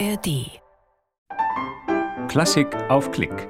[0.00, 0.60] ARD.
[2.28, 3.48] Klassik auf Klick.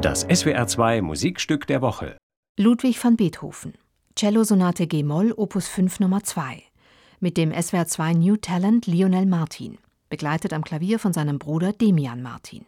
[0.00, 2.16] Das SWR2 Musikstück der Woche.
[2.58, 3.74] Ludwig van Beethoven.
[4.18, 6.62] Cellosonate G-Moll, Opus 5 Nummer 2.
[7.20, 9.78] Mit dem SWR2 New Talent Lionel Martin.
[10.08, 12.64] Begleitet am Klavier von seinem Bruder Demian Martin.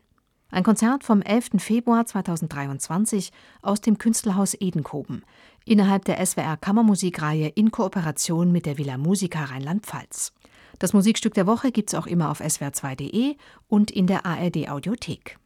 [0.51, 1.51] Ein Konzert vom 11.
[1.59, 5.25] Februar 2023 aus dem Künstlerhaus Edenkoben
[5.65, 10.33] innerhalb der SWR Kammermusikreihe in Kooperation mit der Villa Musica Rheinland-Pfalz.
[10.79, 15.39] Das Musikstück der Woche gibt's auch immer auf swr2.de und in der ARD Audiothek.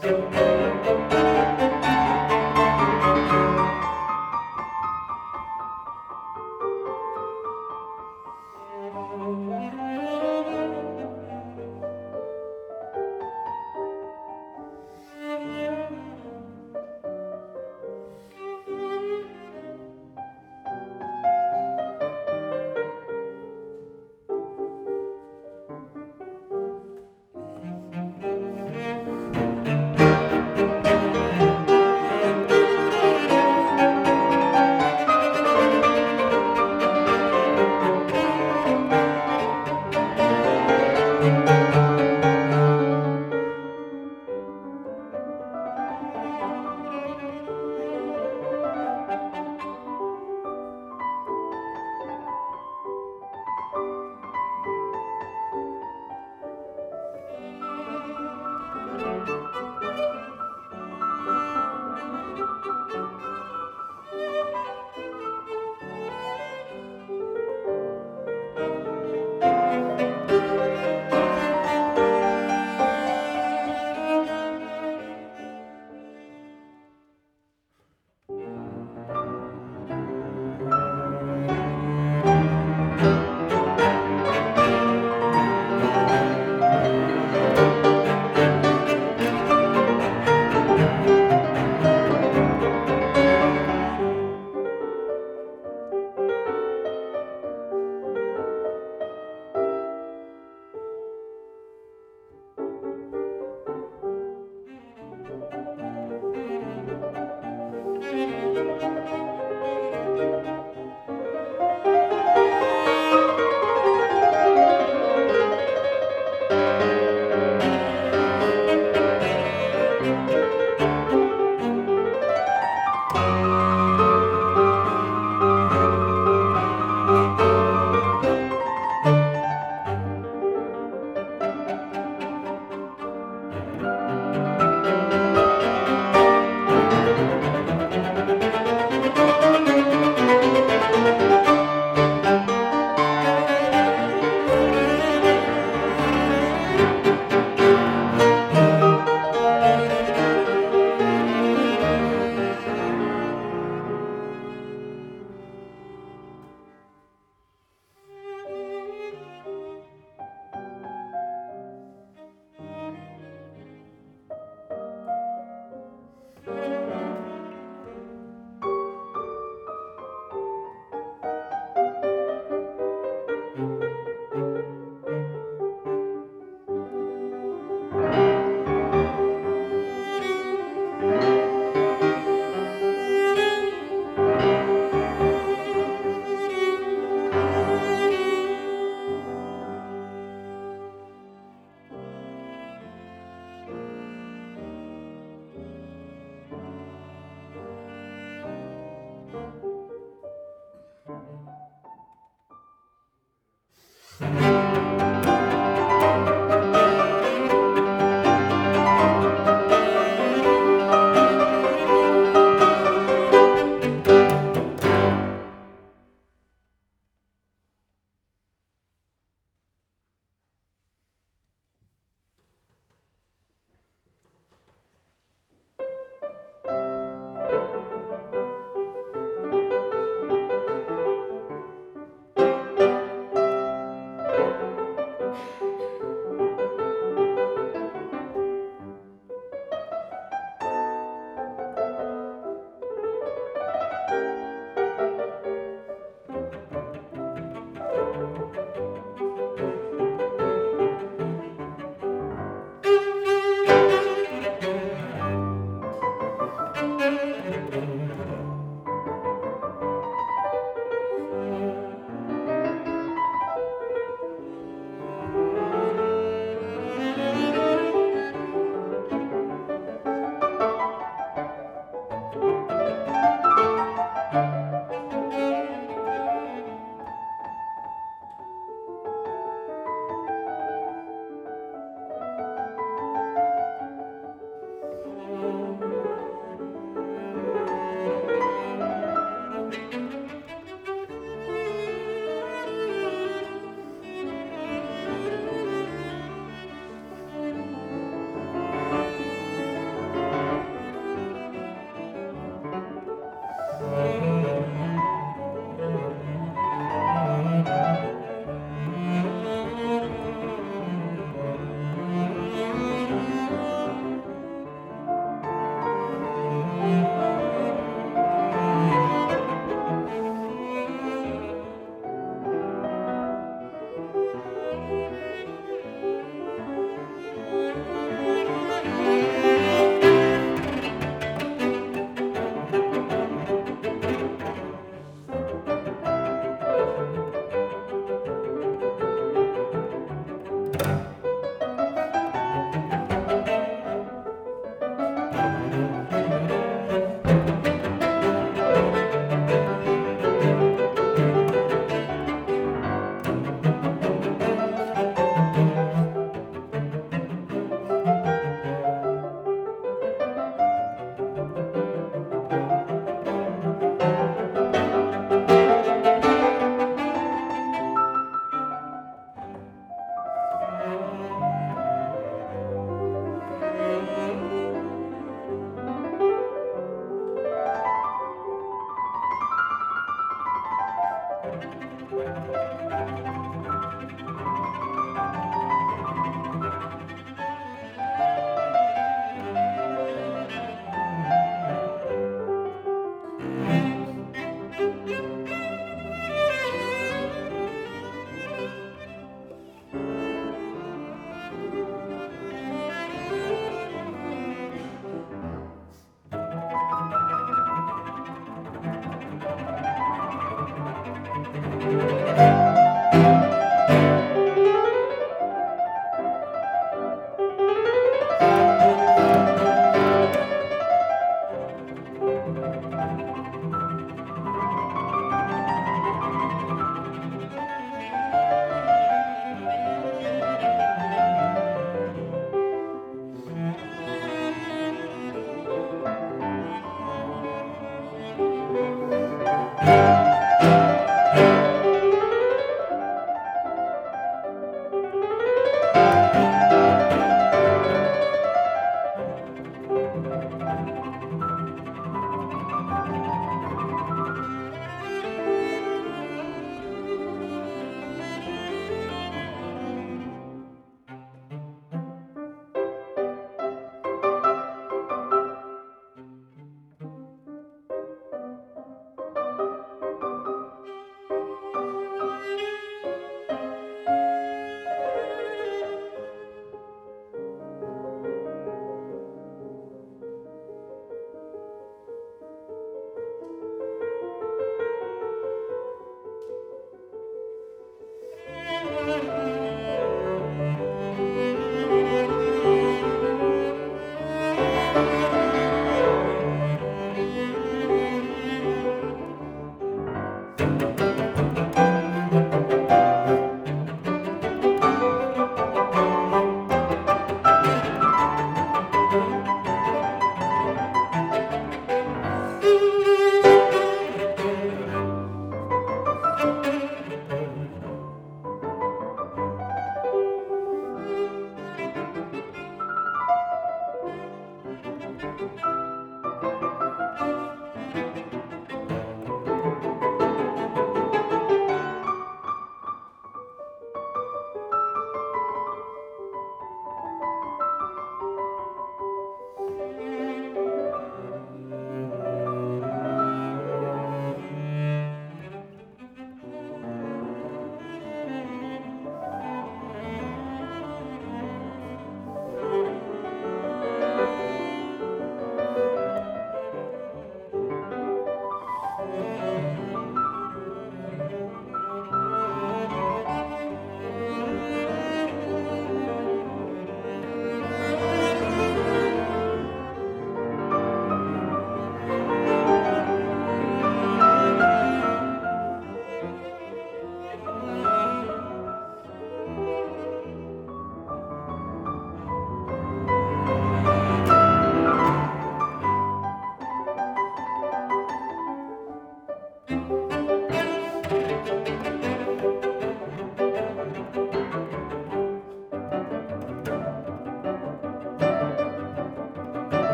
[0.00, 0.97] Música